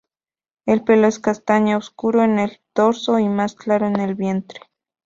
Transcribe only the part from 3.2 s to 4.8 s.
más claro en el vientre.